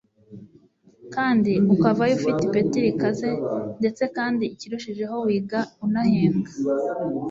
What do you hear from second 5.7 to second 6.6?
unahembwa